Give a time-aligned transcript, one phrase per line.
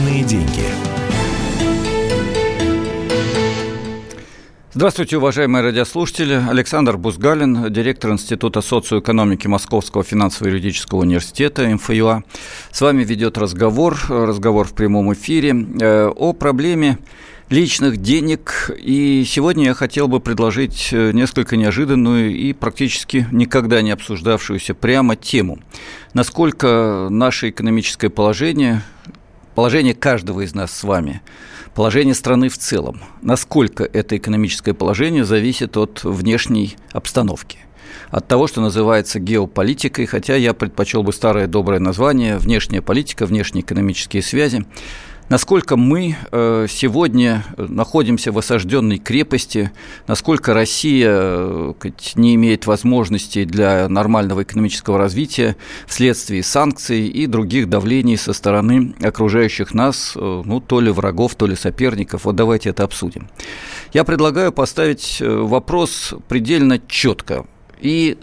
[0.00, 0.64] Личные деньги.
[4.72, 6.42] Здравствуйте, уважаемые радиослушатели.
[6.48, 12.22] Александр Бузгалин, директор Института социоэкономики Московского финансово-юридического университета МФЮА.
[12.70, 16.98] С вами ведет разговор, разговор в прямом эфире э, о проблеме
[17.50, 18.70] личных денег.
[18.78, 25.16] И сегодня я хотел бы предложить э, несколько неожиданную и практически никогда не обсуждавшуюся прямо
[25.16, 25.58] тему.
[26.14, 28.82] Насколько наше экономическое положение,
[29.54, 31.22] положение каждого из нас с вами,
[31.74, 37.58] положение страны в целом, насколько это экономическое положение зависит от внешней обстановки
[38.10, 43.62] от того, что называется геополитикой, хотя я предпочел бы старое доброе название внешняя политика, внешние
[43.62, 44.64] экономические связи
[45.30, 49.70] насколько мы э, сегодня находимся в осажденной крепости,
[50.06, 51.72] насколько Россия э,
[52.16, 55.56] не имеет возможностей для нормального экономического развития
[55.86, 61.46] вследствие санкций и других давлений со стороны окружающих нас, э, ну, то ли врагов, то
[61.46, 62.24] ли соперников.
[62.24, 63.28] Вот давайте это обсудим.
[63.94, 67.46] Я предлагаю поставить вопрос предельно четко.
[67.80, 68.18] И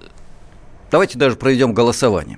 [0.92, 2.38] давайте даже проведем голосование.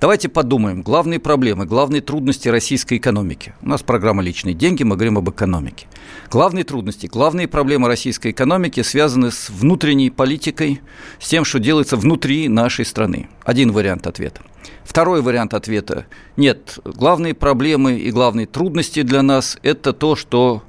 [0.00, 0.80] Давайте подумаем.
[0.80, 3.52] Главные проблемы, главные трудности российской экономики.
[3.60, 5.88] У нас программа «Личные деньги», мы говорим об экономике.
[6.30, 10.80] Главные трудности, главные проблемы российской экономики связаны с внутренней политикой,
[11.18, 13.28] с тем, что делается внутри нашей страны.
[13.44, 14.40] Один вариант ответа.
[14.84, 16.06] Второй вариант ответа–
[16.38, 16.78] нет.
[16.82, 20.62] Главные проблемы и главные трудности для нас– это то, что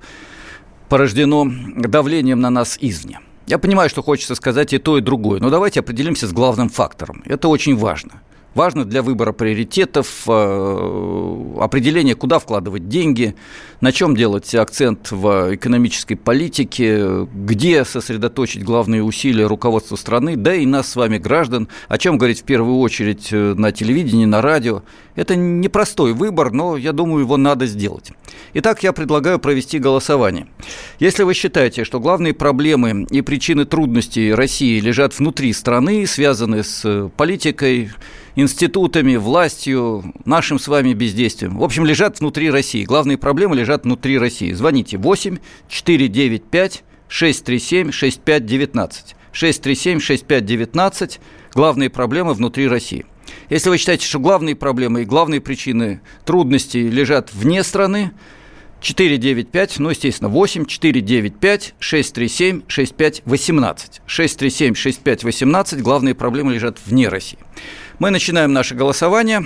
[0.90, 3.22] порождено давлением на нас извне.
[3.48, 7.24] Я понимаю, что хочется сказать и то, и другое, но давайте определимся с главным фактором.
[7.26, 8.22] Это очень важно–
[8.54, 13.36] важно для выбора приоритетов, э, определения, куда вкладывать деньги,
[13.80, 20.66] на чем делать акцент в экономической политике, где сосредоточить главные усилия руководства страны, да и
[20.66, 24.84] нас с вами, граждан, о чем говорить в первую очередь э, на телевидении, на радио.
[25.16, 28.12] Это непростой выбор, но я думаю, его надо сделать.
[28.54, 30.48] Итак, я предлагаю провести голосование.
[31.00, 36.82] Если вы считаете, что главные проблемы и причины трудностей России лежат внутри страны, связаны с
[36.86, 37.92] э, политикой,
[38.36, 41.58] институтами, властью, нашим с вами бездействием.
[41.58, 42.84] В общем, лежат внутри России.
[42.84, 44.52] Главные проблемы лежат внутри России.
[44.54, 45.38] Звоните 8
[45.68, 49.16] 495 637 6519.
[49.32, 51.20] 637 6519.
[51.54, 53.06] Главные проблемы внутри России.
[53.50, 58.12] Если вы считаете, что главные проблемы и главные причины трудностей лежат вне страны,
[58.82, 64.02] 495, ну, естественно, 8 495 637 6518.
[64.06, 65.82] 637 6518.
[65.82, 67.38] Главные проблемы лежат вне России.
[68.02, 69.46] Мы начинаем наше голосование.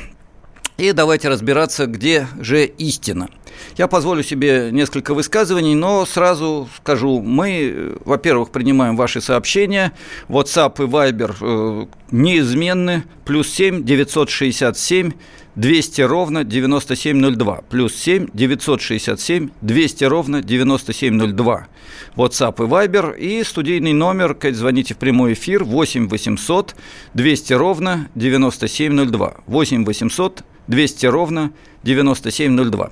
[0.77, 3.27] И давайте разбираться, где же истина.
[3.75, 9.91] Я позволю себе несколько высказываний, но сразу скажу, мы, во-первых, принимаем ваши сообщения,
[10.29, 15.11] WhatsApp и Viber э, неизменны, плюс 7 967
[15.55, 17.61] 200 ровно 9702.
[17.69, 21.67] Плюс 7 967 200 ровно 9702.
[22.15, 23.17] WhatsApp и Viber.
[23.17, 26.75] И студийный номер, звоните в прямой эфир 8 800
[27.13, 29.37] 200 ровно 9702.
[29.47, 31.51] 8 800 200 ровно
[31.83, 32.91] 9702.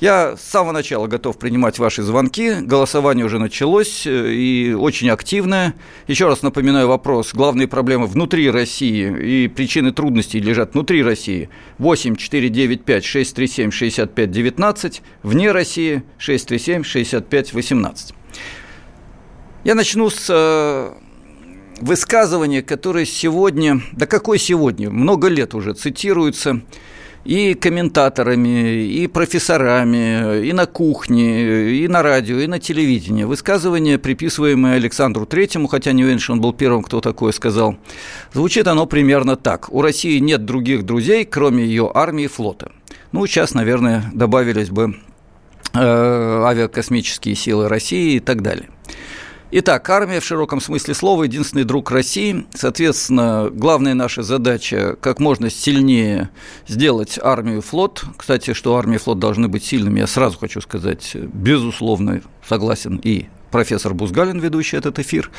[0.00, 2.56] Я с самого начала готов принимать ваши звонки.
[2.60, 5.74] Голосование уже началось э, и очень активное.
[6.08, 7.32] Еще раз напоминаю вопрос.
[7.32, 11.48] Главные проблемы внутри России и причины трудностей лежат внутри России.
[11.78, 15.02] 8 495 637 65 19.
[15.22, 18.14] Вне России 637 65 18.
[19.64, 20.92] Я начну с э,
[21.80, 26.60] высказывания, которое сегодня, да какой сегодня, много лет уже цитируется
[27.24, 33.24] и комментаторами, и профессорами, и на кухне, и на радио, и на телевидении.
[33.24, 37.76] Высказывание, приписываемое Александру Третьему, хотя не уверен, что он был первым, кто такое сказал,
[38.32, 39.72] звучит оно примерно так.
[39.72, 42.72] У России нет других друзей, кроме ее армии и флота.
[43.12, 44.96] Ну, сейчас, наверное, добавились бы
[45.72, 48.68] э, авиакосмические силы России и так далее.
[49.56, 52.44] Итак, армия в широком смысле слова– единственный друг России.
[52.54, 56.30] Соответственно, главная наша задача– как можно сильнее
[56.66, 58.04] сделать армию и флот.
[58.16, 63.26] Кстати, что армия и флот должны быть сильными, я сразу хочу сказать, безусловно, согласен и
[63.52, 65.30] профессор Бузгалин, ведущий этот эфир.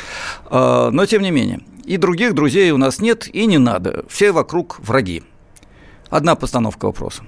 [0.45, 4.05] А, но, тем не менее, и других друзей у нас нет, и не надо.
[4.07, 5.23] Все вокруг враги.
[6.09, 7.23] Одна постановка вопроса.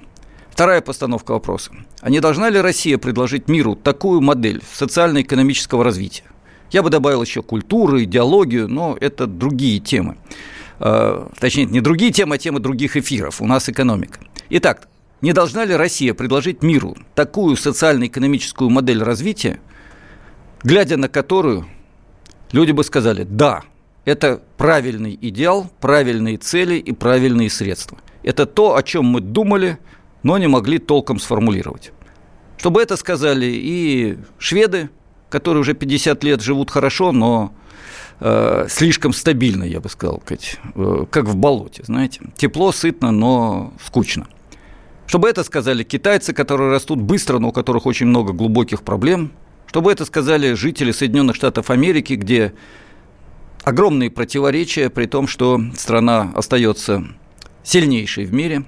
[0.50, 1.72] Вторая постановка вопроса.
[2.00, 6.24] А не должна ли Россия предложить миру такую модель социально-экономического развития?
[6.72, 10.18] Я бы добавил еще культуру, идеологию, но это другие темы.
[10.80, 13.42] А, точнее, не другие темы, а темы других эфиров.
[13.42, 14.20] У нас экономика.
[14.50, 14.88] Итак,
[15.22, 19.60] не должна ли Россия предложить миру такую социально-экономическую модель развития,
[20.64, 21.68] глядя на которую
[22.52, 23.64] люди бы сказали «да,
[24.06, 27.98] это правильный идеал, правильные цели и правильные средства».
[28.24, 29.80] Это то, о чем мы думали,
[30.22, 31.92] но не могли толком сформулировать.
[32.58, 34.90] Чтобы это сказали и шведы,
[35.30, 37.54] которые уже 50 лет живут хорошо, но
[38.20, 42.22] э, слишком стабильно, я бы сказал, Кать, э, как в болоте, знаете.
[42.36, 44.28] Тепло, сытно, но скучно.
[45.06, 49.32] Чтобы это сказали китайцы, которые растут быстро, но у которых очень много глубоких проблем.
[49.66, 52.54] Чтобы это сказали жители Соединенных Штатов Америки, где
[53.64, 57.06] огромные противоречия, при том, что страна остается
[57.64, 58.64] сильнейшей в мире.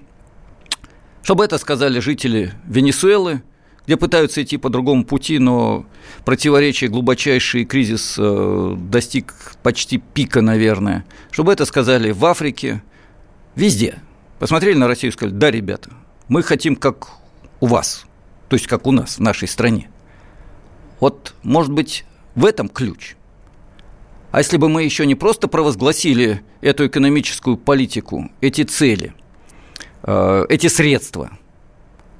[1.23, 3.41] Чтобы это сказали жители Венесуэлы,
[3.86, 5.86] где пытаются идти по другому пути, но
[6.26, 9.34] противоречия глубочайший кризис э, достиг
[9.64, 11.06] почти пика, наверное.
[11.31, 12.84] Чтобы это сказали в Африке,
[13.56, 14.00] везде.
[14.40, 15.92] Посмотрели на Россию и сказали, да, ребята,
[16.28, 17.10] мы хотим как
[17.60, 18.06] у вас,
[18.48, 19.90] то есть как у нас, в нашей стране.
[21.00, 22.06] Вот, может быть,
[22.36, 23.16] в этом ключ.
[24.31, 29.14] А если бы мы еще не просто провозгласили эту экономическую политику, эти цели,
[30.04, 31.31] э, эти средства,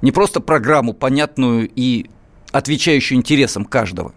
[0.02, 2.06] не просто программу, понятную и
[2.52, 4.14] отвечающую интересам каждого,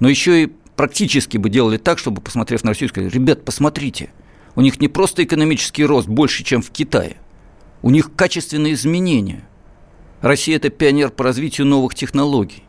[0.00, 4.10] но еще и практически бы делали так, чтобы, посмотрев на Россию, сказали, ребят, посмотрите,
[4.54, 7.16] у них не просто экономический рост больше, чем в Китае,
[7.82, 9.46] у них качественные изменения.
[10.20, 12.64] Россия– это пионер по развитию новых технологий.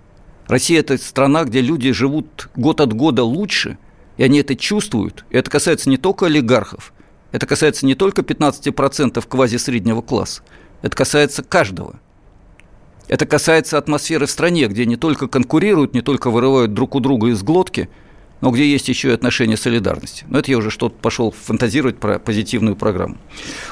[0.48, 3.78] Россия– это страна, где люди живут год от года лучше,
[4.18, 5.26] и они это чувствуют.
[5.30, 6.94] И это касается не только олигархов,
[7.32, 10.44] это касается не только 15% квази-среднего класса,
[10.82, 12.00] это касается каждого.
[13.08, 17.28] Это касается атмосферы в стране, где не только конкурируют, не только вырывают друг у друга
[17.28, 17.90] из глотки–
[18.44, 20.26] но где есть еще и отношение солидарности.
[20.28, 23.16] Но это я уже что-то пошел фантазировать про позитивную программу.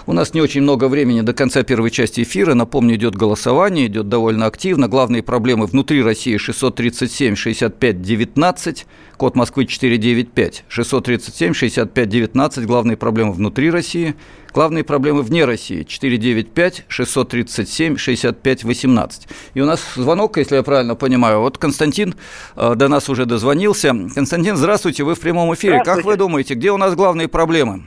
[0.05, 2.53] У нас не очень много времени до конца первой части эфира.
[2.53, 4.87] Напомню, идет голосование, идет довольно активно.
[4.87, 8.85] Главные проблемы внутри России 637 65 19,
[9.17, 14.15] код Москвы 495, 637 65 19, главные проблемы внутри России–
[14.53, 19.27] Главные проблемы вне России 495 637 65 18.
[19.53, 21.39] И у нас звонок, если я правильно понимаю.
[21.39, 22.15] Вот Константин
[22.57, 23.95] э, до нас уже дозвонился.
[24.13, 25.81] Константин, здравствуйте, вы в прямом эфире.
[25.85, 27.83] Как вы думаете, где у нас главные проблемы?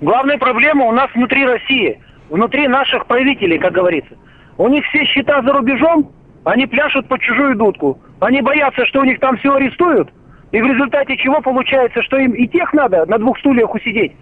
[0.00, 4.16] Главная проблема у нас внутри России, внутри наших правителей, как говорится.
[4.56, 6.12] У них все счета за рубежом,
[6.44, 8.00] они пляшут под чужую дудку.
[8.20, 10.08] Они боятся, что у них там все арестуют,
[10.52, 14.12] и в результате чего получается, что им и тех надо на двух стульях усидеть,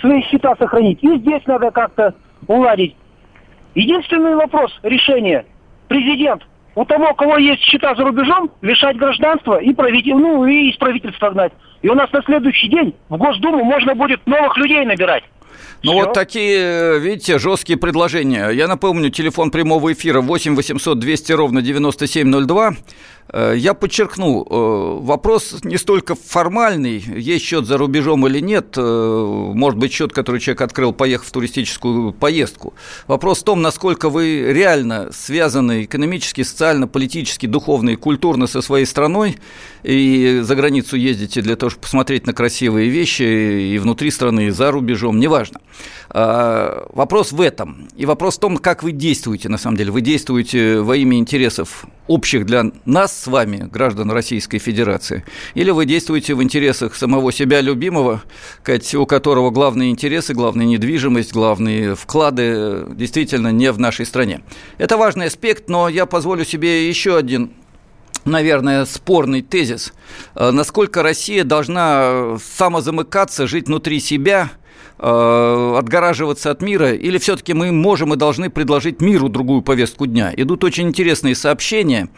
[0.00, 1.02] свои счета сохранить.
[1.02, 2.14] И здесь надо как-то
[2.46, 2.96] уладить.
[3.74, 5.46] Единственный вопрос решения.
[5.88, 6.42] Президент
[6.74, 10.76] у того, у кого есть счета за рубежом, лишать гражданства и правитель, ну и из
[10.76, 11.52] правительства гнать.
[11.82, 15.24] И у нас на следующий день в Госдуму можно будет новых людей набирать.
[15.82, 18.50] Ну вот такие, видите, жесткие предложения.
[18.50, 22.72] Я напомню, телефон прямого эфира 8 800 200 ровно 9702.
[23.32, 29.52] Э, я подчеркну, э, вопрос не столько формальный, есть счет за рубежом или нет, э,
[29.54, 32.74] может быть, счет, который человек открыл, поехав в туристическую поездку.
[33.06, 38.86] Вопрос в том, насколько вы реально связаны экономически, социально, политически, духовно и культурно со своей
[38.86, 39.36] страной,
[39.82, 44.50] и за границу ездите для того, чтобы посмотреть на красивые вещи и внутри страны, и
[44.50, 45.60] за рубежом, неважно.
[46.12, 47.88] Вопрос в этом.
[47.96, 49.92] И вопрос в том, как вы действуете, на самом деле.
[49.92, 55.84] Вы действуете во имя интересов общих для нас с вами, граждан Российской Федерации, или вы
[55.84, 58.22] действуете в интересах самого себя любимого,
[58.94, 64.40] у которого главные интересы, главная недвижимость, главные вклады действительно не в нашей стране.
[64.78, 67.52] Это важный аспект, но я позволю себе еще один
[68.24, 69.94] наверное, спорный тезис.
[70.34, 74.50] Насколько Россия должна самозамыкаться, жить внутри себя
[75.02, 80.30] Э, отгораживаться от мира, или все-таки мы можем и должны предложить миру другую повестку дня?
[80.36, 82.08] Идут очень интересные сообщения,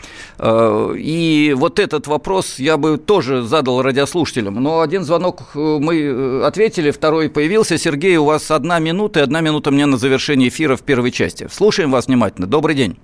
[0.41, 4.55] э, и вот этот вопрос я бы тоже задал радиослушателям.
[4.61, 7.79] Но один звонок э, мы ответили, второй появился.
[7.79, 11.47] Сергей, у вас одна минута, и одна минута мне на завершение эфира в первой части.
[11.49, 12.49] Слушаем вас внимательно.
[12.49, 12.99] Добрый день.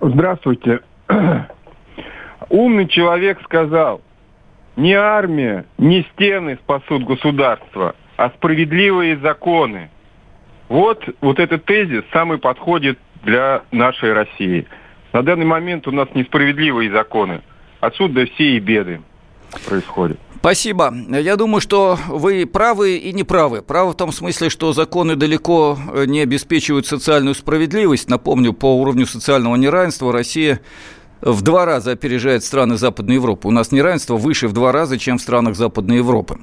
[0.00, 0.78] Здравствуйте.
[2.50, 4.00] Умный человек сказал,
[4.76, 9.90] не армия, не стены спасут государство, а справедливые законы.
[10.68, 14.68] Вот, вот этот тезис самый подходит для нашей России.
[15.12, 17.42] На данный момент у нас несправедливые законы.
[17.80, 19.00] Отсюда все и беды
[19.66, 20.20] происходят.
[20.36, 20.94] Спасибо.
[21.08, 23.60] Я думаю, что вы правы и не правы.
[23.60, 25.76] Правы в том смысле, что законы далеко
[26.06, 28.08] не обеспечивают социальную справедливость.
[28.08, 30.60] Напомню, по уровню социального неравенства Россия
[31.20, 33.48] в два раза опережает страны Западной Европы.
[33.48, 36.38] У нас неравенство выше в два раза, чем в странах Западной Европы.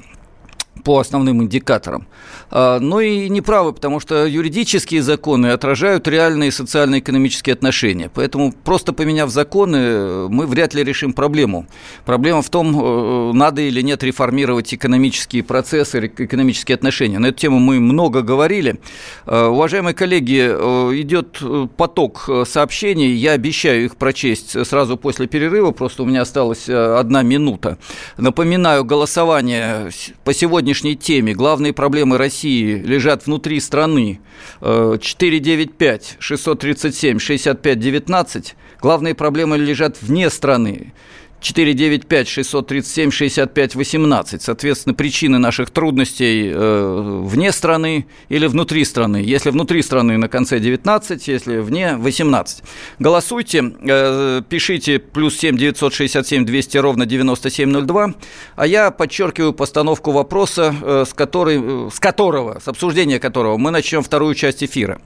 [0.83, 2.07] По основным индикаторам.
[2.51, 8.09] А, но и неправы, потому что юридические законы отражают реальные социально-экономические отношения.
[8.13, 11.67] Поэтому просто поменяв законы, мы вряд ли решим проблему.
[12.05, 17.19] Проблема в том, э, надо или нет реформировать экономические процессы, экономические отношения.
[17.19, 18.79] На эту тему мы много говорили.
[19.25, 21.41] А, уважаемые коллеги, э, идет
[21.77, 23.13] поток сообщений.
[23.13, 25.71] Я обещаю их прочесть сразу после перерыва.
[25.71, 27.77] Просто у меня осталась э, одна минута.
[28.17, 29.89] Напоминаю, голосование
[30.23, 30.33] по
[30.69, 31.33] сегодняшней теме.
[31.33, 34.19] Главные проблемы России лежат внутри страны.
[34.61, 38.55] 495 637 65 19.
[38.81, 40.93] Главные проблемы лежат вне страны.
[41.41, 44.39] 495-637-65-18.
[44.41, 49.17] Соответственно, причины наших трудностей э, вне страны или внутри страны.
[49.17, 52.63] Если внутри страны на конце 19, если вне 18.
[52.99, 58.13] Голосуйте, э, пишите плюс 7 967 200 ровно 9702.
[58.55, 63.71] А я подчеркиваю постановку вопроса, э, с, которой, э, с которого, с обсуждения которого мы
[63.71, 65.01] начнем вторую часть эфира.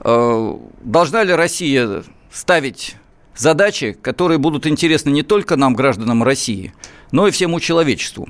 [0.00, 2.02] Э, должна ли Россия
[2.32, 2.96] ставить
[3.36, 6.74] задачи, которые будут интересны не только нам, гражданам России,
[7.12, 8.28] но и всему человечеству.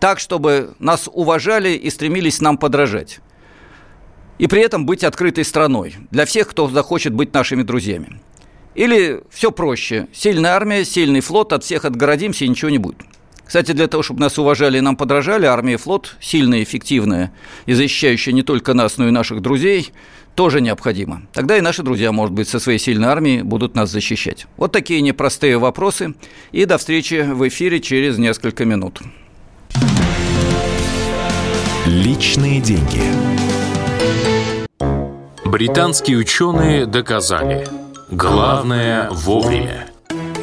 [0.00, 3.20] Так, чтобы нас уважали и стремились нам подражать.
[4.38, 8.20] И при этом быть открытой страной для всех, кто захочет быть нашими друзьями.
[8.74, 10.08] Или все проще.
[10.12, 12.98] Сильная армия, сильный флот, от всех отгородимся и ничего не будет.
[13.46, 17.32] Кстати, для того, чтобы нас уважали и нам подражали, армия и флот, сильная, эффективная
[17.64, 19.92] и защищающая не только нас, но и наших друзей,
[20.36, 21.22] тоже необходимо.
[21.32, 24.46] Тогда и наши друзья, может быть, со своей сильной армией будут нас защищать.
[24.56, 26.14] Вот такие непростые вопросы.
[26.52, 29.00] И до встречи в эфире через несколько минут.
[31.86, 33.02] Личные деньги.
[35.44, 37.66] Британские ученые доказали.
[38.10, 39.86] Главное вовремя.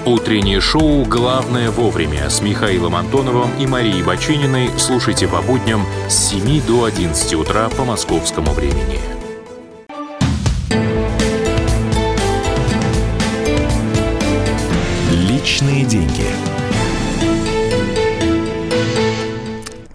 [0.05, 6.61] Утреннее шоу «Главное вовремя» с Михаилом Антоновым и Марией Бачининой слушайте по будням с 7
[6.65, 9.12] до 11 утра по московскому времени.
[15.53, 16.25] Личные деньги.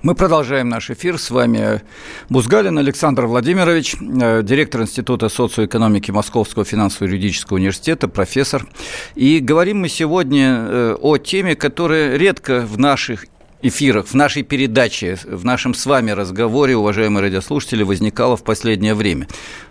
[0.03, 1.19] Мы продолжаем наш эфир.
[1.19, 1.83] С вами
[2.29, 8.69] Бузгалин Александр Владимирович, э, директор Института социоэкономики Московского финансово-юридического университета, профессор.
[9.17, 13.27] И говорим мы сегодня э, о теме, которая редко в наших
[13.61, 19.27] эфирах, в нашей передаче, в нашем с вами разговоре, уважаемые радиослушатели, возникала в последнее время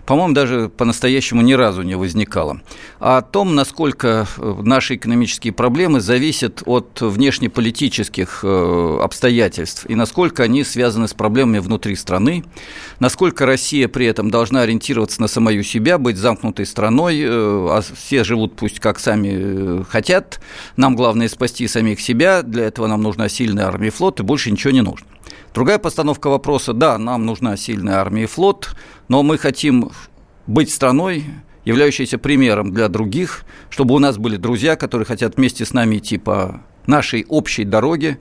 [0.07, 2.61] по-моему, даже по-настоящему ни разу не возникало.
[2.99, 10.43] А о том, насколько э, наши экономические проблемы зависят от внешнеполитических э, обстоятельств и насколько
[10.43, 12.45] они связаны с проблемами внутри страны,
[12.99, 18.23] насколько Россия при этом должна ориентироваться на самую себя, быть замкнутой страной, э, а все
[18.23, 20.39] живут пусть как сами хотят,
[20.77, 24.51] нам главное спасти самих себя, для этого нам нужна сильная армия и флот, и больше
[24.51, 25.05] ничего не нужно.
[25.53, 28.75] Другая постановка вопроса, да, нам нужна сильная армия и флот,
[29.07, 29.91] но мы хотим
[30.45, 31.25] быть страной,
[31.65, 36.17] являющейся примером для других, чтобы у нас были друзья, которые хотят вместе с нами идти
[36.17, 38.19] по нашей общей дороге,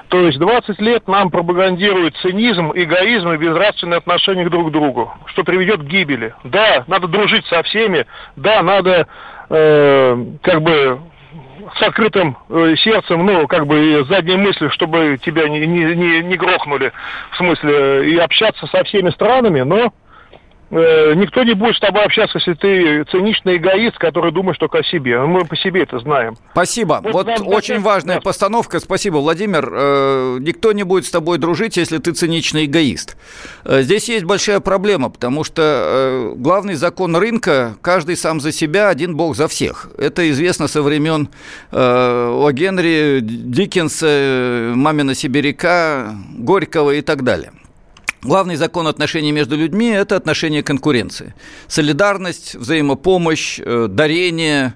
[0.09, 5.43] То есть 20 лет нам пропагандируют цинизм, эгоизм и безнравственное отношение друг к другу, что
[5.43, 6.35] приведет к гибели.
[6.45, 9.09] Да, надо дружить со всеми, да, надо
[9.51, 11.01] э, как бы
[11.75, 16.23] с открытым э, сердцем, ну, как бы и задней мыслью, чтобы тебя не, не, не,
[16.23, 16.93] не грохнули,
[17.33, 19.93] в смысле, и общаться со всеми странами, но
[20.71, 25.19] никто не будет с тобой общаться, если ты циничный эгоист, который думаешь только о себе.
[25.21, 26.37] Мы по себе это знаем.
[26.53, 27.01] Спасибо.
[27.03, 27.83] Вот, вот очень зачем...
[27.83, 28.81] важная постановка.
[28.81, 29.69] Спасибо, Владимир.
[29.73, 33.17] Э, никто не будет с тобой дружить, если ты циничный эгоист.
[33.65, 39.17] Э, здесь есть большая проблема, потому что главный закон рынка– каждый сам за себя, один
[39.17, 39.89] бог за всех.
[39.99, 41.29] Это известно со времен
[41.71, 42.51] О.
[42.51, 47.53] Генри, Диккенса, Мамина Сибиряка, Горького и так далее.
[48.27, 51.33] Главный закон отношений между людьми– это отношение конкуренции.
[51.69, 54.75] Солидарность, взаимопомощь, э, дарение,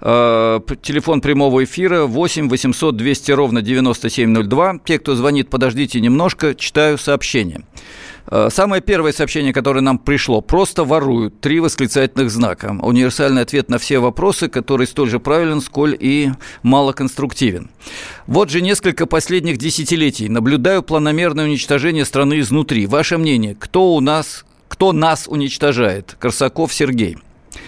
[0.00, 4.80] Э, телефон прямого эфира 8 800 200 ровно 9702.
[4.84, 7.62] Те, кто звонит, подождите немножко, читаю сообщение.
[8.30, 11.40] Э, самое первое сообщение, которое нам пришло, просто воруют.
[11.40, 12.76] Три восклицательных знака.
[12.82, 16.30] Универсальный ответ на все вопросы, который столь же правилен, сколь и
[16.62, 17.70] малоконструктивен.
[18.26, 20.28] Вот же несколько последних десятилетий.
[20.28, 22.86] Наблюдаю планомерное уничтожение страны изнутри.
[22.86, 26.16] Ваше мнение, кто у нас, кто нас уничтожает?
[26.18, 27.16] Корсаков Сергей.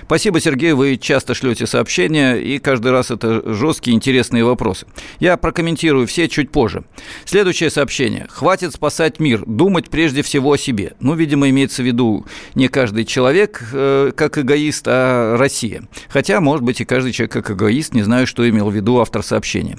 [0.02, 4.86] Спасибо, Сергей, вы часто шлете сообщения, и каждый раз это жесткие, интересные вопросы.
[5.18, 6.84] Я прокомментирую все чуть позже.
[7.24, 8.26] Следующее сообщение.
[8.28, 10.94] Хватит спасать мир, думать прежде всего о себе.
[11.00, 15.82] Ну, видимо, имеется в виду не каждый человек э, как эгоист, а Россия.
[16.08, 19.22] Хотя, может быть, и каждый человек как эгоист, не знаю, что имел в виду автор
[19.22, 19.78] сообщения.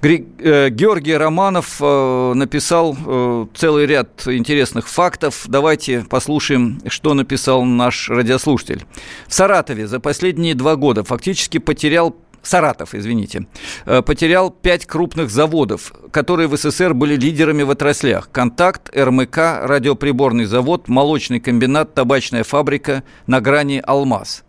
[0.00, 5.44] Э, Георгий Романов э, написал э, целый ряд интересных фактов.
[5.48, 8.84] Давайте послушаем, что написал наш радиослушатель.
[9.28, 13.46] В Саратове за последние два года фактически потерял Саратов, извините,
[13.84, 18.30] потерял пять крупных заводов, которые в СССР были лидерами в отраслях.
[18.30, 24.44] Контакт, РМК, радиоприборный завод, молочный комбинат, табачная фабрика на грани «Алмаз».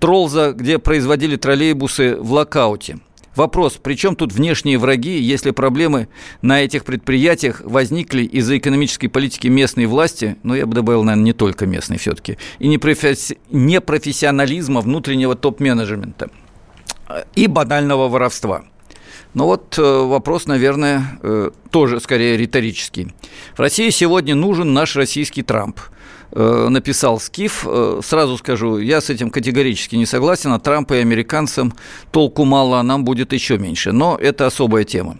[0.00, 2.98] Тролза, где производили троллейбусы в локауте–
[3.40, 6.08] Вопрос, при чем тут внешние враги, если проблемы
[6.42, 11.32] на этих предприятиях возникли из-за экономической политики местной власти, ну, я бы добавил, наверное, не
[11.32, 13.38] только местной все-таки, и непрофесси...
[13.50, 16.28] непрофессионализма внутреннего топ-менеджмента
[17.34, 18.64] и банального воровства.
[19.32, 23.14] Но вот э, вопрос, наверное, э, тоже скорее риторический.
[23.56, 25.99] В России сегодня нужен наш российский Трамп– Э,
[26.32, 27.64] написал Скиф.
[27.66, 30.52] Э, сразу скажу, я с этим категорически не согласен.
[30.52, 31.74] От Трампа и американцам
[32.12, 33.92] толку мало, а нам будет еще меньше.
[33.92, 35.18] Но это особая тема.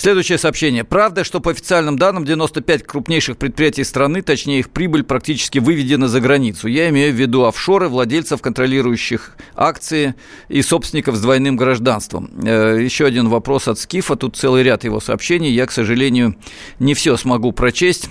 [0.00, 0.82] Следующее сообщение.
[0.82, 6.22] Правда, что по официальным данным 95 крупнейших предприятий страны, точнее их прибыль, практически выведена за
[6.22, 6.68] границу.
[6.68, 10.14] Я имею в виду офшоры, владельцев, контролирующих акции
[10.48, 12.30] и собственников с двойным гражданством.
[12.42, 14.16] Э, еще один вопрос от Скифа.
[14.16, 15.50] Тут целый ряд его сообщений.
[15.50, 16.34] Я, к сожалению,
[16.78, 18.08] не все смогу прочесть.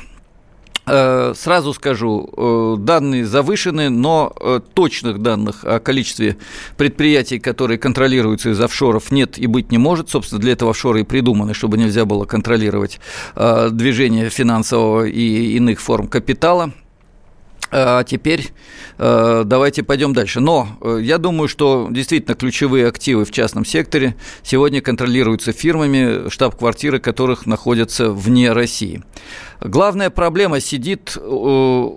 [0.89, 6.37] Э, сразу скажу, э, данные завышены, но э, точных данных о количестве
[6.77, 10.09] предприятий, которые контролируются из офшоров, нет и быть не может.
[10.09, 12.99] Собственно, для этого офшоры и придуманы, чтобы нельзя было контролировать
[13.35, 16.71] движение финансового и иных форм капитала.
[17.71, 18.49] А теперь
[18.97, 20.39] э, давайте пойдем дальше.
[20.39, 26.99] Но э, я думаю, что действительно ключевые активы в частном секторе сегодня контролируются фирмами, штаб-квартиры
[26.99, 29.03] которых находятся вне России.
[29.61, 31.89] Главная проблема сидит э,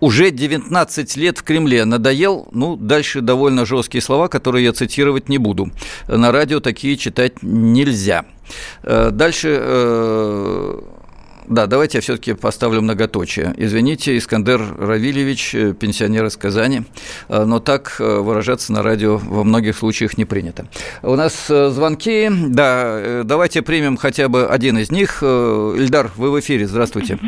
[0.00, 1.86] уже 19 лет в Кремле.
[1.86, 2.46] Надоел?
[2.52, 5.70] Ну, дальше довольно жесткие слова, которые я цитировать не буду.
[6.06, 8.26] На радио такие читать нельзя.
[8.82, 9.48] Дальше
[11.48, 13.54] да, давайте я все-таки поставлю многоточие.
[13.56, 16.82] Извините, Искандер Равильевич, э, пенсионер из Казани,
[17.28, 20.66] э, но так э, выражаться на радио во многих случаях не принято.
[21.02, 25.22] У нас звонки, да, давайте примем хотя бы один из них.
[25.22, 27.18] Ильдар, вы в эфире, здравствуйте.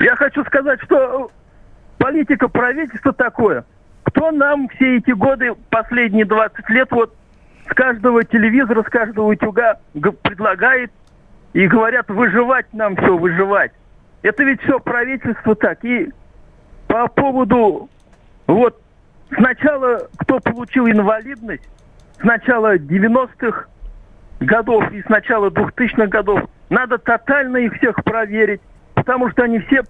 [0.00, 1.30] Я хочу сказать, что
[1.98, 3.64] политика правительства такое.
[4.02, 7.14] Кто нам все эти годы, последние 20 лет, вот
[7.70, 9.78] с каждого телевизора, с каждого утюга
[10.22, 10.90] предлагает
[11.52, 13.72] и говорят, выживать нам все, выживать.
[14.22, 15.84] Это ведь все правительство так.
[15.84, 16.10] И
[16.88, 17.88] по поводу,
[18.46, 18.80] вот,
[19.34, 21.68] сначала, кто получил инвалидность,
[22.20, 23.66] с начала 90-х
[24.40, 28.60] годов и с начала 2000-х годов, надо тотально их всех проверить,
[28.94, 29.82] потому что они все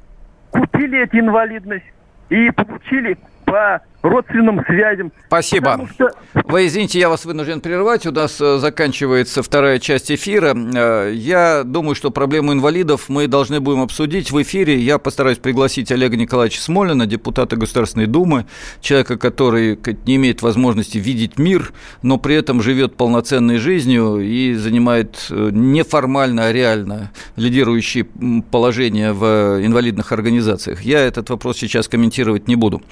[0.50, 1.86] купили эту инвалидность
[2.28, 5.12] и получили по родственным связям.
[5.26, 5.88] Спасибо.
[5.94, 6.10] Что...
[6.44, 8.06] Вы извините, я вас вынужден прервать.
[8.06, 10.54] У нас э, заканчивается вторая часть эфира.
[10.54, 14.78] Э, я думаю, что проблему инвалидов мы должны будем обсудить в эфире.
[14.78, 18.46] Я постараюсь пригласить Олега Николаевича Смолина, депутата Государственной Думы,
[18.80, 25.26] человека, который не имеет возможности видеть мир, но при этом живет полноценной жизнью и занимает
[25.30, 28.06] э, неформально, а реально лидирующее
[28.50, 29.24] положение в
[29.64, 30.82] инвалидных организациях.
[30.82, 32.82] Я этот вопрос сейчас комментировать не буду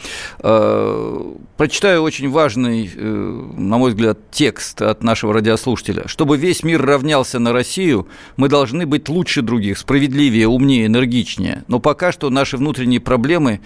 [1.57, 3.01] прочитаю очень важный, э,
[3.57, 6.05] на мой взгляд, текст от нашего радиослушателя.
[6.07, 11.64] Чтобы весь мир равнялся на Россию, мы должны быть лучше других, справедливее, умнее, энергичнее.
[11.69, 13.61] Но пока что наши внутренние проблемы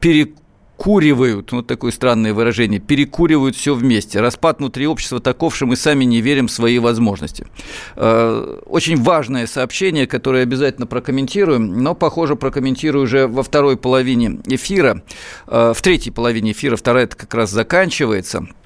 [0.00, 0.41] перекрывают
[0.82, 4.20] перекуривают, вот такое странное выражение, перекуривают все вместе.
[4.20, 7.46] Распад внутри общества таков, что мы сами не верим в свои возможности.
[7.94, 15.02] Э, очень важное сообщение, которое обязательно прокомментируем, но, похоже, прокомментирую уже во второй половине эфира.
[15.46, 18.48] Э, в третьей половине эфира, вторая как раз заканчивается–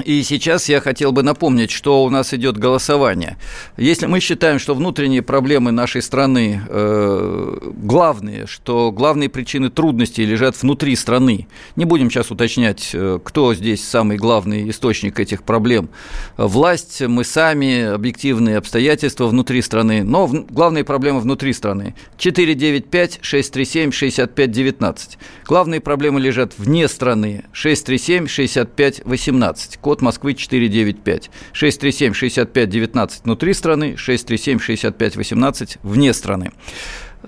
[0.00, 3.36] и сейчас я хотел бы напомнить, что у нас идет голосование.
[3.76, 10.60] Если мы считаем, что внутренние проблемы нашей страны э, главные, что главные причины трудностей лежат
[10.60, 15.88] внутри страны, не будем сейчас уточнять, э, кто здесь самый главный источник этих проблем.
[16.36, 21.94] Власть, мы сами, объективные обстоятельства внутри страны, но в, главные проблемы внутри страны.
[22.18, 25.18] 495-637-6519.
[25.46, 27.44] Главные проблемы лежат вне страны.
[27.54, 31.30] 637-6518 код Москвы 495.
[31.52, 36.52] 637-65-19 внутри страны, 637-65-18 вне страны.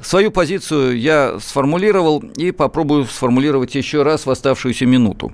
[0.00, 5.32] Свою позицию я сформулировал и попробую сформулировать еще раз в оставшуюся минуту.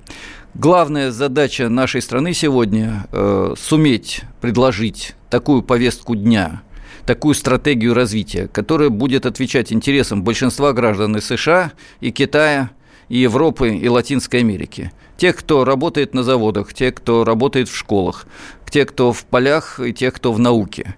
[0.54, 6.62] Главная задача нашей страны сегодня э, суметь предложить такую повестку дня,
[7.04, 12.70] такую стратегию развития, которая будет отвечать интересам большинства граждан и США, и Китая,
[13.10, 18.26] и Европы, и Латинской Америки– тех, кто работает на заводах, тех, кто работает в школах,
[18.70, 20.94] те, кто в полях и тех, кто в науке.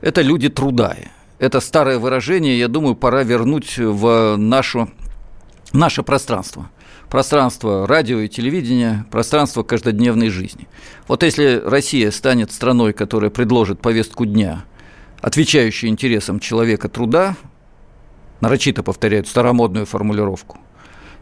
[0.00, 0.96] Это люди труда.
[1.38, 4.88] Это старое выражение, я думаю, пора вернуть в нашу,
[5.72, 6.70] наше пространство.
[7.10, 10.68] Пространство радио и телевидения, пространство каждодневной жизни.
[11.08, 14.64] Вот если Россия станет страной, которая предложит повестку дня,
[15.20, 17.36] отвечающую интересам человека труда,
[18.40, 20.58] нарочито повторяют старомодную формулировку,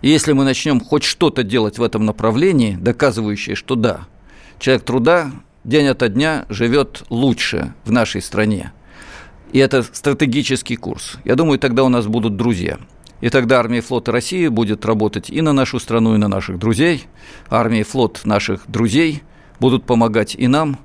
[0.03, 4.01] если мы начнем хоть что-то делать в этом направлении, доказывающее, что да,
[4.59, 5.31] человек труда
[5.65, 8.73] день ото дня живет лучше в нашей стране,
[9.53, 12.79] и это стратегический курс, я думаю, тогда у нас будут друзья.
[13.21, 16.59] И тогда армия и флот России будет работать и на нашу страну, и на наших
[16.59, 17.07] друзей.
[17.49, 19.23] Армия и флот наших друзей
[19.59, 20.79] будут помогать и нам,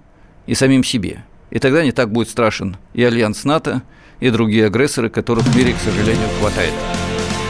[0.47, 1.25] и самим себе.
[1.49, 3.83] И тогда не так будет страшен и альянс НАТО,
[4.21, 6.73] и другие агрессоры, которых в мире, к сожалению, хватает.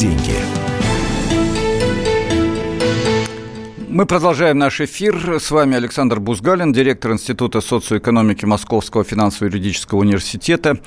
[0.00, 0.59] Деньги.
[4.00, 5.38] Мы продолжаем наш эфир.
[5.38, 10.78] С вами Александр Бузгалин, директор Института социоэкономики Московского финансово-юридического университета.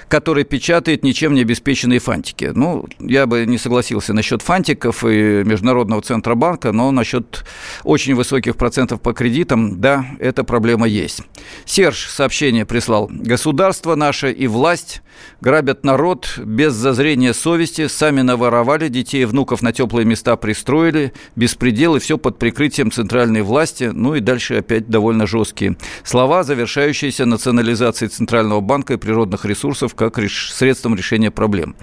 [0.08, 2.47] Который печатает ничем не обеспеченные фантики.
[2.54, 7.46] Ну, я бы не согласился насчет фантиков и Международного Центробанка, но насчет
[7.84, 11.22] очень высоких процентов по кредитам, да, эта проблема есть.
[11.66, 13.10] Серж сообщение прислал.
[13.12, 15.02] Государство наше и власть
[15.42, 21.96] грабят народ без зазрения совести, сами наворовали, детей и внуков на теплые места пристроили, беспредел
[21.96, 28.10] и все под прикрытием центральной власти, ну и дальше опять довольно жесткие слова, завершающиеся национализацией
[28.10, 30.52] Центрального банка и природных ресурсов как реш...
[30.54, 31.76] средством решения проблем.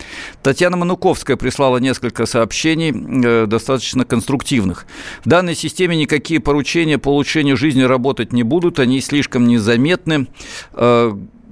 [0.55, 4.87] Татьяна Мануковская прислала несколько сообщений, э, достаточно конструктивных.
[5.25, 10.29] В данной системе никакие поручения по улучшению жизни работать не будут, они слишком незаметны.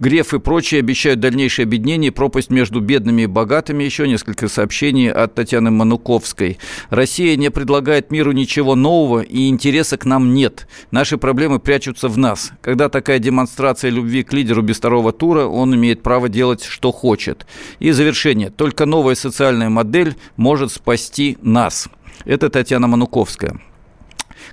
[0.02, 3.84] Греф и прочие обещают дальнейшее объединение, пропасть между бедными и богатыми.
[3.84, 6.58] Еще несколько сообщений от Татьяны Мануковской.
[6.90, 10.66] Россия не предлагает миру ничего нового, и интереса к нам нет.
[10.90, 12.50] Наши проблемы прячутся в нас.
[12.62, 17.46] Когда такая демонстрация любви к лидеру без второго тура, он имеет право делать, что хочет.
[17.78, 18.50] И завершение.
[18.50, 21.88] Только новая социальная модель может спасти нас.
[22.24, 23.60] Это Татьяна Мануковская.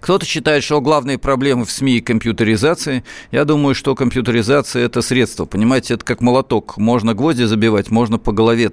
[0.02, 3.04] Кто-то считает, что главные проблемы в СМИ и компьютеризации.
[3.32, 5.46] Я думаю, что компьютеризация– это средство.
[5.46, 6.78] Понимаете, это как молоток.
[6.78, 8.72] Можно гвозди забивать, можно по голове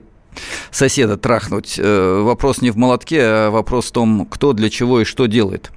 [0.70, 1.77] соседа трахнуть.
[1.79, 5.70] Э, вопрос не в молотке, а вопрос в том, кто для чего и что делает.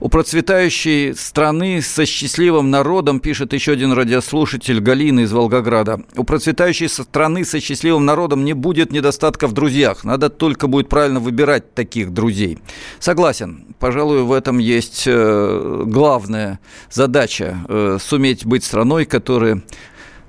[0.00, 6.88] У процветающей страны со счастливым народом, пишет еще один радиослушатель Галина из Волгограда, у процветающей
[6.88, 10.04] страны со счастливым народом не будет недостатка в друзьях.
[10.04, 12.58] Надо только будет правильно выбирать таких друзей.
[12.98, 13.64] Согласен.
[13.78, 16.58] Пожалуй, в этом есть э, главная
[16.90, 19.62] задача э, суметь быть страной, которая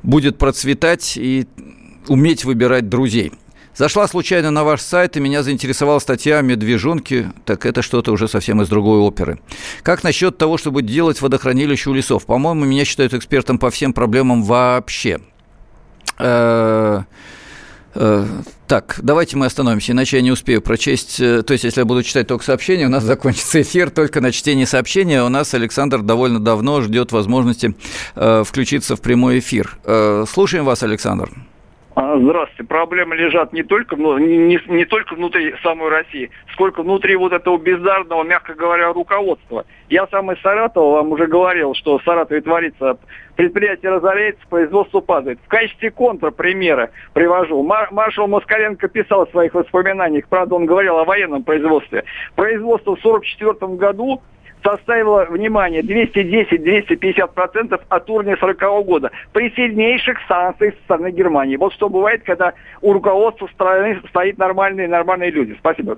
[0.03, 1.47] будет процветать и
[2.07, 3.33] уметь выбирать друзей.
[3.75, 7.33] Зашла случайно на ваш сайт, и меня заинтересовала статья о медвежонке.
[7.43, 9.39] Так это что-то уже совсем из другой оперы.
[9.83, 12.25] Как насчет того, чтобы делать водохранилище у лесов?
[12.25, 15.19] По-моему, меня считают экспертом по всем проблемам вообще.
[16.17, 17.01] Э,
[17.95, 18.25] э,
[18.67, 21.19] так, давайте мы остановимся, иначе я не успею прочесть.
[21.19, 24.31] Э, то есть, если я буду читать только сообщения, у нас закончится эфир только на
[24.31, 25.21] чтении сообщения.
[25.21, 27.75] У нас Александр довольно давно ждет возможности
[28.15, 29.77] включиться в прямой эфир.
[30.31, 31.29] Слушаем вас, Александр.
[31.33, 31.54] А,
[31.95, 32.63] здравствуйте.
[32.63, 37.57] Проблемы лежат не только, не, не, не только внутри самой России, сколько внутри вот этого
[37.57, 39.65] бездарного, мягко говоря, руководства.
[39.89, 42.97] Я сам из Саратова вам уже говорил, что в Саратове творится,
[43.37, 45.39] предприятие разоряется, производство падает.
[45.45, 47.63] В качестве контрпримера привожу.
[47.63, 52.03] Мар- маршал Москаленко писал в своих воспоминаниях, правда, он говорил о военном производстве.
[52.35, 54.21] Производство в 1944 году
[54.65, 61.57] составила, внимание, 210-250% от уровня 40 года при сильнейших санкциях со стороны Германии.
[61.57, 65.55] Вот что бывает, когда у руководства страны стоит нормальные, нормальные люди.
[65.59, 65.97] Спасибо.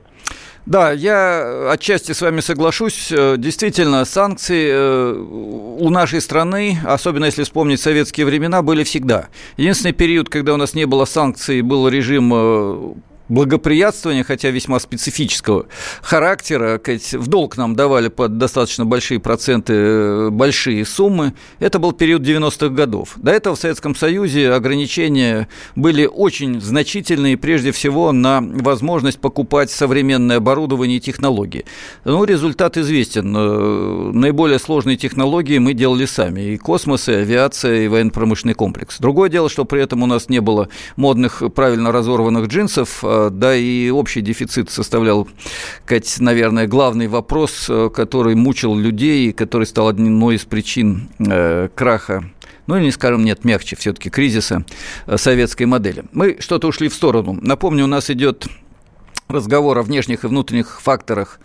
[0.65, 3.09] Да, я отчасти с вами соглашусь.
[3.09, 9.27] Э, действительно, санкции э, у нашей страны, особенно если вспомнить советские времена, были всегда.
[9.55, 12.93] Единственный период, когда у нас не было санкций, был режим э,
[13.29, 15.65] благоприятствования, хотя весьма специфического
[16.01, 16.79] характера,
[17.13, 21.33] в долг нам давали под достаточно большие проценты э, большие суммы.
[21.59, 23.13] Это был период 90-х годов.
[23.17, 30.37] До этого в Советском Союзе ограничения были очень значительные, прежде всего на возможность покупать современное
[30.37, 31.65] оборудование и технологии.
[32.05, 33.35] Ну, результат известен.
[33.35, 36.41] Э, наиболее сложные технологии мы делали сами.
[36.41, 38.97] И космос, и авиация, и военно-промышленный комплекс.
[38.99, 43.55] Другое дело, что при этом у нас не было модных, правильно разорванных джинсов, а да
[43.55, 45.27] и общий дефицит составлял,
[46.19, 52.29] наверное, главный вопрос, э, который мучил людей который стал одной из причин э, краха
[52.65, 54.65] ну или, скажем, нет, мягче все-таки кризиса
[55.05, 56.03] э, советской модели.
[56.11, 57.37] Мы что-то ушли в сторону.
[57.41, 58.47] Напомню, у нас идет
[59.29, 61.39] разговор о внешних и внутренних факторах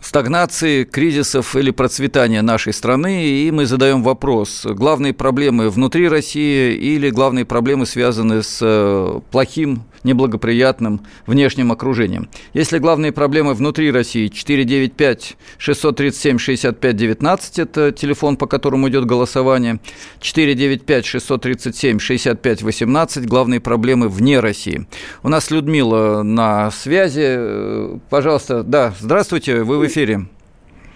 [0.00, 7.10] стагнации, кризисов или процветания нашей страны, и мы задаем вопрос, главные проблемы внутри России или
[7.10, 12.28] главные проблемы связаны с плохим неблагоприятным внешним окружением.
[12.54, 19.78] Если главные проблемы внутри России 495 637 65 19 это телефон, по которому идет голосование,
[20.20, 24.86] 495 637 65 18 главные проблемы вне России.
[25.22, 28.00] У нас Людмила на связи.
[28.08, 30.26] Пожалуйста, да, здравствуйте, вы в эфире.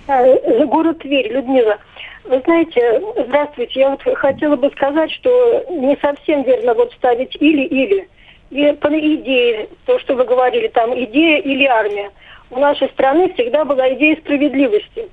[0.07, 0.25] А,
[0.67, 1.79] город Тверь, Людмила.
[2.25, 8.09] Вы знаете, здравствуйте, я вот хотела бы сказать, что не совсем верно вот ставить или-или.
[8.51, 12.11] И по идее, то, что вы говорили, там идея или армия.
[12.51, 15.09] У нашей страны всегда была идея справедливости.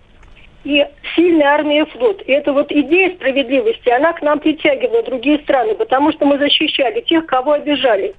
[0.64, 2.22] И сильная армия и флот.
[2.24, 7.02] И эта вот идея справедливости, она к нам притягивала другие страны, потому что мы защищали
[7.02, 8.16] тех, кого обижали.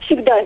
[0.00, 0.44] Всегда.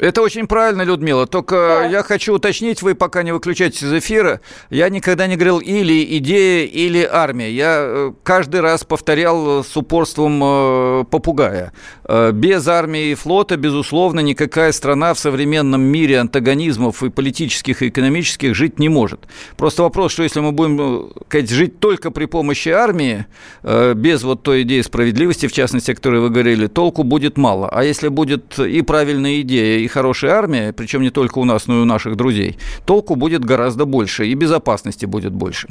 [0.00, 1.26] Это очень правильно, Людмила.
[1.26, 1.86] Только да.
[1.86, 4.40] я хочу уточнить, вы пока не выключаетесь из эфира.
[4.70, 7.50] Я никогда не говорил или идея, или армия.
[7.50, 11.72] Я э, каждый раз повторял с упорством э, попугая.
[12.04, 17.88] Э, без армии и флота, безусловно, никакая страна в современном мире антагонизмов и политических, и
[17.88, 19.26] экономических жить не может.
[19.56, 23.26] Просто вопрос, что если мы будем сказать, жить только при помощи армии,
[23.62, 27.68] без вот той идеи справедливости, в частности, о которой вы говорили, толку будет мало.
[27.68, 31.78] А если будет и правильная идея, и хорошая армия, причем не только у нас, но
[31.78, 35.68] и у наших друзей, толку будет гораздо больше, и безопасности будет больше.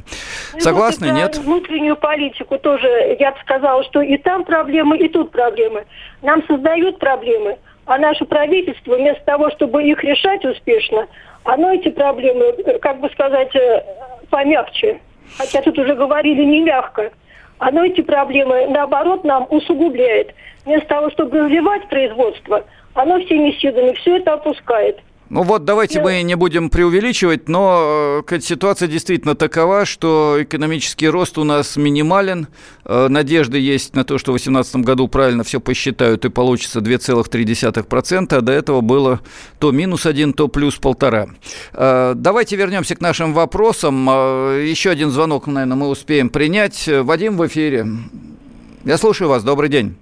[0.54, 1.38] Ну, Согласны, нет?
[1.38, 5.86] Внутреннюю политику тоже, я бы сказала, что и там проблемы, и тут проблемы.
[6.22, 11.08] Нам создают проблемы, а наше правительство вместо того, чтобы их решать успешно,
[11.44, 13.84] оно эти проблемы, как бы сказать, э,
[14.30, 15.00] помягче.
[15.38, 17.12] Хотя тут уже говорили не мягко.
[17.60, 20.34] Оно эти проблемы, наоборот, нам усугубляет.
[20.66, 22.64] Вместо того, чтобы развивать производство–
[22.98, 24.98] оно всеми силами все это опускает.
[25.30, 31.38] Ну вот, давайте мы не будем преувеличивать, но э, ситуация действительно такова, что экономический рост
[31.38, 32.48] у нас минимален.
[32.86, 38.34] Э, надежды есть на то, что в 2018 году правильно все посчитают и получится 2,3%,
[38.34, 39.20] а до этого было
[39.60, 41.28] то минус 1, то плюс полтора.
[41.74, 44.08] Э, давайте вернемся к нашим вопросам.
[44.08, 46.88] Еще один звонок, наверное, мы успеем принять.
[46.88, 47.86] Вадим в эфире.
[48.86, 49.44] Я слушаю вас.
[49.44, 49.98] Добрый день.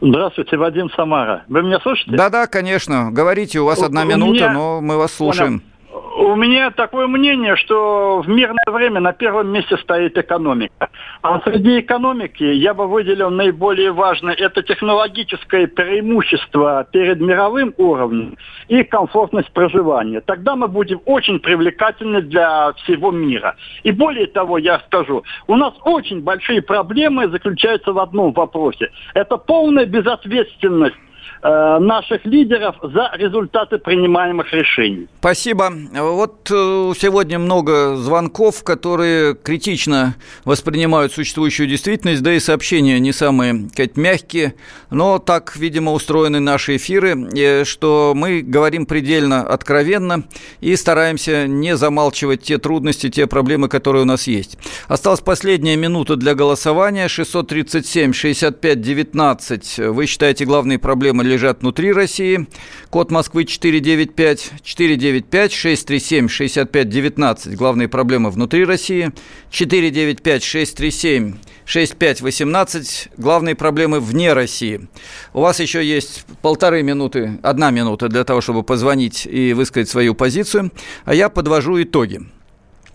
[0.00, 1.44] Здравствуйте, Вадим Самара.
[1.48, 2.16] Вы меня слушаете?
[2.16, 3.10] Да-да, конечно.
[3.10, 4.52] Говорите, у вас одна у минута, меня...
[4.52, 5.60] но мы вас слушаем.
[5.60, 5.75] Понял.
[6.18, 10.88] У меня такое мнение, что в мирное время на первом месте стоит экономика.
[11.20, 18.82] А среди экономики я бы выделил наиболее важное это технологическое преимущество перед мировым уровнем и
[18.82, 20.22] комфортность проживания.
[20.22, 23.54] Тогда мы будем очень привлекательны для всего мира.
[23.82, 28.90] И более того, я скажу, у нас очень большие проблемы заключаются в одном вопросе.
[29.12, 30.96] Это полная безответственность
[31.42, 35.06] Э, наших лидеров за результаты принимаемых решений.
[35.20, 35.70] Спасибо.
[35.92, 43.68] Вот э, сегодня много звонков, которые критично воспринимают существующую действительность, да и сообщения не самые,
[43.68, 44.54] сказать, мягкие,
[44.90, 50.24] но так, видимо, устроены наши эфиры, что мы говорим предельно откровенно
[50.60, 54.58] и стараемся не замалчивать те трудности, те проблемы, которые у нас есть.
[54.88, 57.08] Осталась последняя минута для голосования.
[57.08, 59.78] 637 65 19.
[59.78, 62.46] Вы считаете главные проблемы лежат внутри России.
[62.90, 67.56] Код Москвы 495, 495 637 65 19.
[67.56, 69.12] Главные проблемы внутри России.
[69.50, 73.08] 495 637 65 18.
[73.16, 74.88] Главные проблемы вне России.
[75.32, 80.14] У вас еще есть полторы минуты, одна минута для того, чтобы позвонить и высказать свою
[80.14, 80.72] позицию.
[81.04, 82.20] А я подвожу итоги.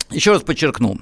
[0.10, 1.00] Еще раз подчеркну.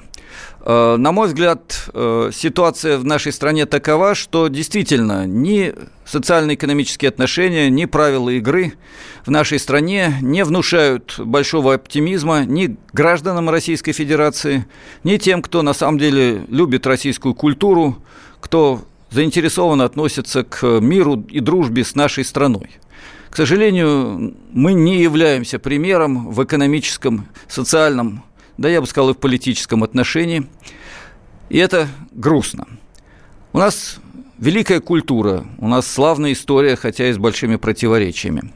[0.72, 5.74] Э, на мой взгляд, э, ситуация в нашей стране такова, что действительно ни
[6.06, 8.74] социально-экономические отношения, ни правила игры
[9.26, 14.68] в нашей стране не внушают большого оптимизма ни гражданам Российской Федерации,
[15.04, 17.98] ни тем, кто на самом деле любит российскую культуру,
[18.40, 22.70] кто заинтересованно относится к миру и дружбе с нашей страной.
[23.32, 28.24] К сожалению, мы не являемся примером в экономическом, социальном
[28.60, 30.46] да я бы сказал и в политическом отношении.
[31.50, 32.68] И это грустно.
[33.54, 34.00] У нас
[34.38, 38.52] великая культура, у нас славная история, хотя и с большими противоречиями.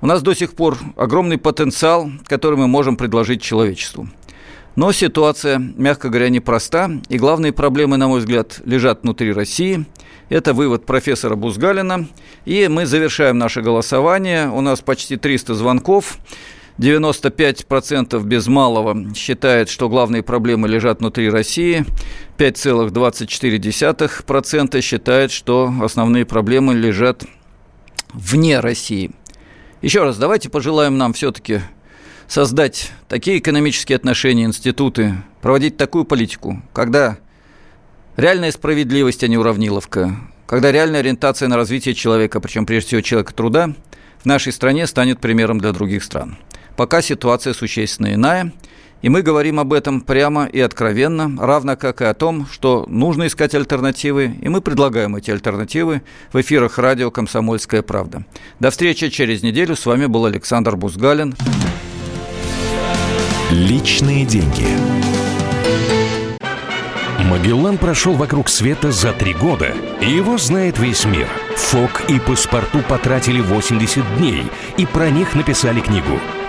[0.00, 4.08] У нас до сих пор огромный потенциал, который мы можем предложить человечеству.
[4.74, 9.86] Но ситуация, мягко говоря, непроста, и главные проблемы, на мой взгляд, лежат внутри России.
[10.28, 12.08] Это вывод профессора Бузгалина.
[12.44, 14.50] И мы завершаем наше голосование.
[14.50, 16.18] У нас почти 300 звонков.
[16.78, 21.84] 95% без малого считает, что главные проблемы лежат внутри России.
[22.38, 27.24] 5,24% считает, что основные проблемы лежат
[28.12, 29.10] вне России.
[29.82, 31.60] Еще раз, давайте пожелаем нам все-таки
[32.28, 37.18] создать такие экономические отношения, институты, проводить такую политику, когда
[38.16, 40.16] Реальная справедливость, а не уравниловка.
[40.46, 43.74] Когда реальная ориентация на развитие человека, причем прежде всего человека труда,
[44.18, 46.38] в нашей стране станет примером для других стран.
[46.76, 48.52] Пока ситуация существенно иная,
[49.00, 53.26] и мы говорим об этом прямо и откровенно, равно как и о том, что нужно
[53.26, 56.02] искать альтернативы, и мы предлагаем эти альтернативы
[56.32, 58.24] в эфирах радио «Комсомольская правда».
[58.60, 59.74] До встречи через неделю.
[59.74, 61.34] С вами был Александр Бузгалин.
[63.50, 64.66] Личные деньги.
[67.24, 71.28] Магеллан прошел вокруг света за три года, его знает весь мир.
[71.56, 74.44] Фок и паспорту потратили 80 дней,
[74.76, 76.20] и про них написали книгу–